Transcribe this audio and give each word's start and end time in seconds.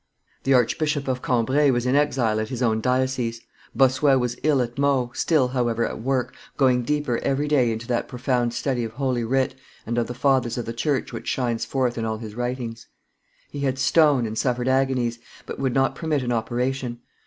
The 0.45 0.53
Archbishop 0.55 1.07
of 1.07 1.21
Cambrai 1.21 1.69
was 1.69 1.85
in 1.85 1.95
exile 1.95 2.39
at 2.39 2.49
his 2.49 2.63
own 2.63 2.81
diocese; 2.81 3.39
Bossuet 3.75 4.17
was 4.19 4.35
ill 4.41 4.59
at 4.59 4.79
Meaux, 4.79 5.11
still, 5.13 5.49
however, 5.49 5.87
at 5.87 6.01
work, 6.01 6.33
going 6.57 6.81
deeper 6.81 7.19
every 7.19 7.47
day 7.47 7.71
into 7.71 7.85
that 7.85 8.07
profound 8.07 8.55
study 8.55 8.83
of 8.83 8.93
Holy 8.93 9.23
Writ 9.23 9.53
and 9.85 9.99
of 9.99 10.07
the 10.07 10.15
fathers 10.15 10.57
of 10.57 10.65
the 10.65 10.73
church 10.73 11.13
which 11.13 11.27
shines 11.27 11.65
forth 11.65 11.99
in 11.99 12.05
all 12.05 12.17
his 12.17 12.33
writings. 12.33 12.87
He 13.51 13.59
had 13.59 13.77
stone, 13.77 14.25
and 14.25 14.35
suffered 14.35 14.67
agonies, 14.67 15.19
but 15.45 15.59
would 15.59 15.75
not 15.75 15.93
permit 15.93 16.23
an 16.23 16.31
operation. 16.31 17.01